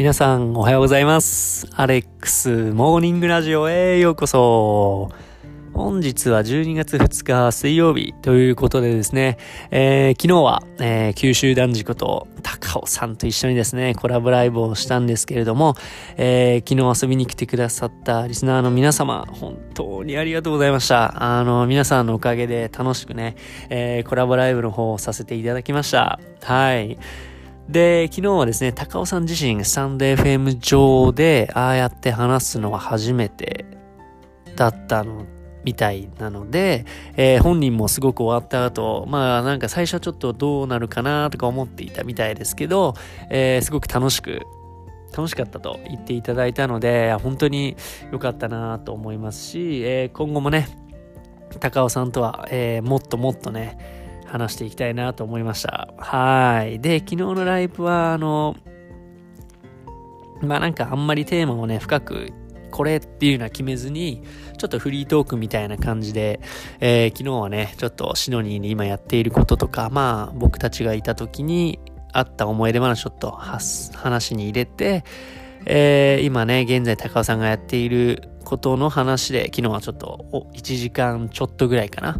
[0.00, 1.68] 皆さんおはようございます。
[1.74, 5.10] アレックスモーニングラジオへようこそ。
[5.74, 9.36] 本日は12月2日水曜日ということでですね、
[9.70, 15.74] えー昨日は、えー九州男児こと高尾さんと一緒にですね、コラボライブをしたんですけれども、
[16.16, 21.38] えー昨日遊びに来てくださったリスナーの皆様、本当にありがとうございました。
[21.38, 23.36] あの、皆さんのおかげで楽しくね、
[23.68, 26.18] えコラボライブの方をさせていただきました。
[26.42, 26.96] はい。
[27.70, 33.64] で、昨日はですね、高尾さん自身、スタンド FM 上で、ああやって話すのは初めて
[34.56, 35.24] だったの、
[35.62, 36.84] みたいなので、
[37.16, 42.94] えー本人もすごく終わった後、まあなんか最初はちょっとどうなるかなとか思っていたみたいですけど、
[43.30, 44.40] えーすごく楽しく、
[45.16, 47.76] 楽しかったと言っていただいたので、本当に
[48.10, 50.66] 良かったなと思いますし、えー今後もね、
[51.60, 53.99] 高尾さんとは、えもっともっとね、
[54.30, 55.92] 話していきたいなと思いました。
[55.98, 56.80] はい。
[56.80, 58.56] で、昨日のライブは、あの、
[60.40, 62.32] まあなんかあんまりテーマをね、深く、
[62.70, 64.22] これっていうのは決めずに、
[64.56, 66.40] ちょっとフリートークみたいな感じで、
[66.78, 71.80] えー昨日はね、ちょっとシノニーに今やっていることとか、まあ僕たちがいた時に
[72.12, 75.04] あった思い出話ちょっとはす話に入れて、
[75.66, 82.18] えー今ね、現在高尾さんがやっていることの話で、昨日はちょっとお1時間ちょっとぐらいかな、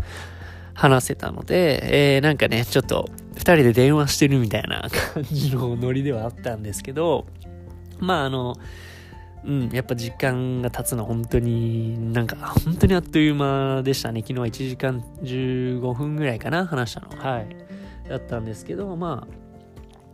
[0.74, 7.26] 話せたので、えーなんかね、ちょっと2人で電話してるみたいな感じのノリではあったんですけど、
[7.98, 8.56] まああの、
[9.44, 14.20] うん、やっぱ時間が経つの本当になんか本当にあっという間でしたね。
[14.20, 17.08] 昨日は1時間15分ぐらいかな、話したの。
[17.16, 17.56] はい。
[18.08, 19.34] だったんですけど、まあ、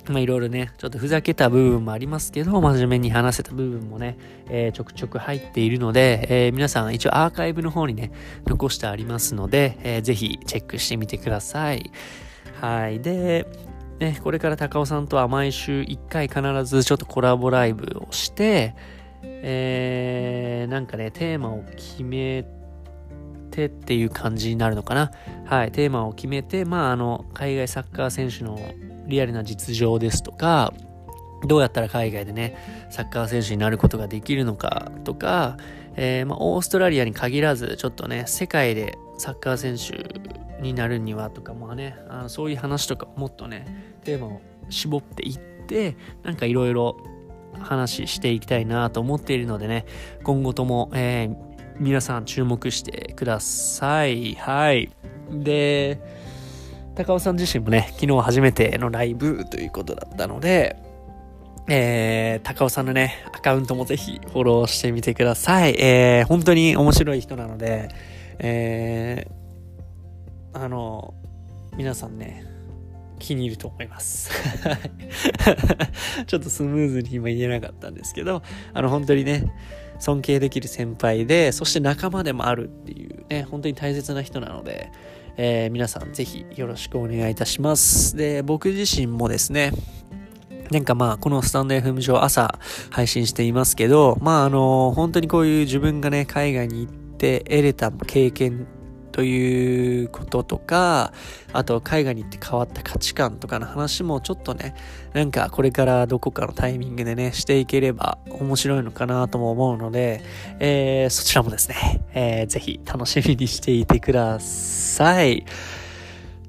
[0.08, 4.16] まあいろいろね、ちょっとふざけた部分もありますけど、真面目に話せた部分もね、
[4.48, 8.12] えーちょくちょく入っているので、えー皆さん一応アーカイブの方にね、
[8.46, 11.90] 残してありますので、えーぜひチェックしてみてください。
[12.60, 13.00] はい。
[13.00, 13.46] で、
[13.98, 18.74] ね、これから高尾さんとは毎週1回必ずちょっとコラボライブをして、
[19.22, 22.46] えーなんかね、テーマを決め
[23.50, 25.10] てっていう感じになるのかな。
[25.46, 28.58] はい、テーマを決めて、まあ、あの、海外サッカー選手の
[29.06, 30.72] リアルな実情ですとか、
[31.46, 32.56] どうやったら海外でね、
[32.90, 35.56] サッカー選手になることができるのかとか、
[35.96, 46.96] えーまあ、オーストラリアに限らず、ちょっとね、世界でサッカー選手になるにはとか、まあね、あのそういう話とかもっとね、テーマを絞っていって、なんかいろいろ
[47.58, 49.86] 話していきたいなと思っているのでね、
[50.22, 51.46] 今後とも、えー
[51.78, 54.34] 皆さん注目してください。
[54.34, 54.90] はい。
[55.30, 56.00] で、
[56.96, 60.76] 高尾さん自身もね、昨日初めてのライブということだったので、
[61.68, 65.76] えー、高尾さんのね、アカウントもぜひフォローしてみてください。
[65.78, 67.90] えー、本当に面白い人なので、
[68.38, 71.12] えー、あの、
[71.76, 72.46] 皆さんね、
[73.18, 74.30] 気に入ると思います。
[76.26, 78.42] ちょっとスムーズに今言えなかったんですけど、
[78.72, 79.52] あの、本当にね、
[79.98, 84.90] 尊敬できる先輩で、そして仲間でもあるっていうね、本当に大切な人なので、
[85.36, 88.16] えー皆さんぜひよろしくお願いいたします。
[88.16, 89.72] で、僕自身もですね、
[90.70, 92.58] なんかまあ、このスタンド FM 上朝
[92.90, 98.66] 配信していますけど、まああの、本当にこういう自分がね、海外に行って得れた経験
[99.16, 101.14] ということとか、
[101.54, 104.74] あと海外に行って変わった価値観とかの話もちょっとね、
[105.14, 110.20] なんかこれからどこかのタイミングでね、していければ面白いのかなとも思うので、
[110.58, 115.46] えーそちらもですね、えーぜひ楽しみにしていてください。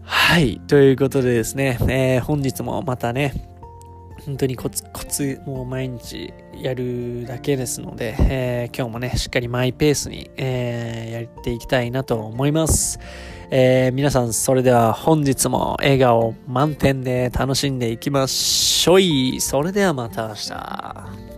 [0.03, 0.59] はい。
[0.67, 3.56] ということでですね、えー本日もまたね、
[4.27, 12.99] 本当にコツコツもう毎日やるだけですので、えー今日もね、しっかりマイペースに、えーやっていきたいなと思います。
[13.51, 19.39] えー皆さん、それでは本日も笑顔満点で楽しんでいきましょい。
[19.39, 21.36] それではまた明日。